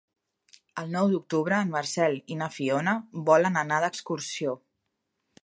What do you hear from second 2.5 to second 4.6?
Fiona volen anar d'excursió.